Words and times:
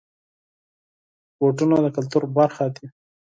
بوټونه 1.39 1.75
د 1.83 1.87
کلتور 1.97 2.23
برخه 2.37 2.65
دي. 2.75 2.85